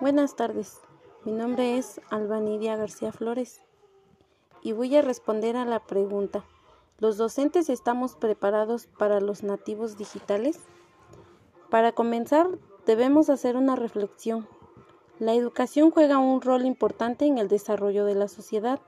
[0.00, 0.80] Buenas tardes,
[1.26, 3.60] mi nombre es Albanidia García Flores
[4.62, 6.42] y voy a responder a la pregunta,
[6.98, 10.58] ¿los docentes estamos preparados para los nativos digitales?
[11.68, 12.48] Para comenzar,
[12.86, 14.48] debemos hacer una reflexión.
[15.18, 18.80] La educación juega un rol importante en el desarrollo de la sociedad,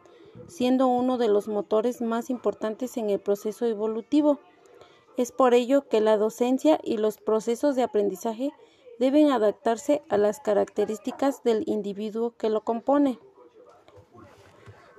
[0.47, 4.39] siendo uno de los motores más importantes en el proceso evolutivo.
[5.19, 8.55] Es por ello que la docencia y los procesos de aprendizaje
[9.03, 13.19] deben adaptarse a las características del individuo que lo compone.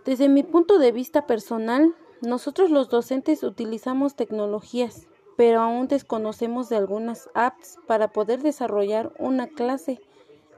[0.04, 5.08] Desde mi punto de vista personal, nosotros los docentes utilizamos tecnologías,
[5.38, 10.02] pero aún desconocemos de algunas apps para poder desarrollar una clase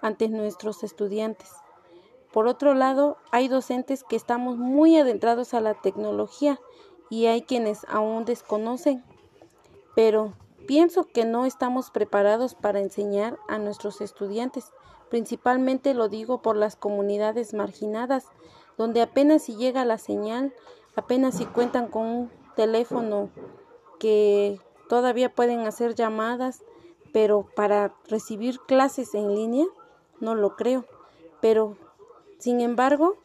[0.02, 1.52] ante nuestros estudiantes.
[2.34, 6.59] Por otro lado, hay docentes que estamos muy adentrados a la tecnología
[7.12, 9.04] y hay quienes aún desconocen,
[9.96, 10.34] pero
[10.68, 14.72] Pienso que no estamos preparados para enseñar a nuestros estudiantes,
[15.10, 18.26] principalmente lo digo por las comunidades marginadas,
[18.77, 20.54] donde apenas si llega la señal,
[20.96, 23.30] apenas si cuentan con un teléfono
[23.99, 26.63] que todavía pueden hacer llamadas,
[27.13, 29.66] pero para recibir clases en línea
[30.20, 30.85] no lo creo.
[31.41, 31.77] Pero,
[32.40, 33.18] sin embargo,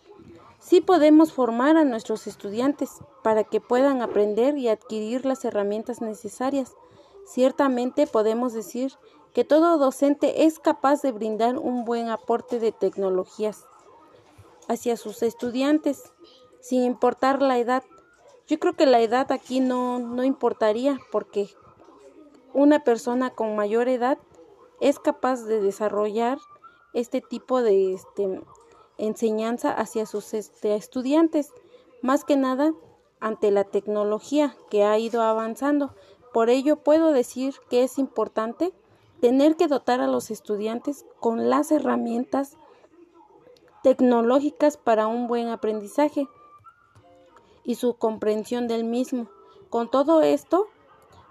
[0.59, 2.91] sí podemos formar a nuestros estudiantes
[3.23, 6.75] para que puedan aprender y adquirir las herramientas necesarias
[7.27, 8.93] Ciertamente podemos decir
[9.33, 13.67] que todo docente es capaz de brindar un buen aporte de tecnologías
[14.69, 16.13] hacia sus estudiantes,
[16.61, 17.83] sin importar la edad.
[18.47, 21.49] Yo creo que la edad aquí no, no importaría porque
[22.53, 24.19] una persona con mayor edad
[24.81, 26.39] es capaz de desarrollar
[26.93, 28.41] este tipo de este,
[28.99, 31.53] enseñanza hacia sus este, estudiantes,
[32.03, 32.73] más que nada
[33.21, 35.95] ante la tecnología que ha ido avanzando.
[36.33, 38.73] Por ello puedo decir que es importante
[39.21, 42.57] tener que dotar a los estudiantes con las herramientas
[43.83, 46.29] tecnológicas para un buen aprendizaje
[47.65, 49.29] y su comprensión del mismo.
[49.69, 50.69] Con todo esto,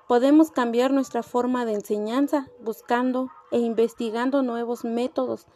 [0.07, 5.47] podemos cambiar nuestra forma de enseñanza buscando e investigando nuevos métodos,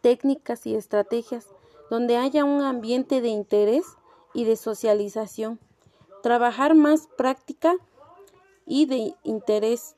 [0.00, 1.48] técnicas y estrategias
[1.90, 3.84] donde haya un ambiente de interés
[4.32, 5.58] y de socialización.
[6.22, 7.76] Trabajar más práctica
[8.66, 9.96] y de interés,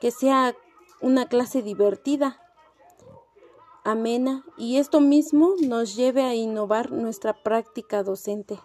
[0.00, 0.54] que sea
[1.00, 2.40] una clase divertida,
[3.84, 8.58] amena y esto mismo nos lleve a innovar nuestra práctica docente.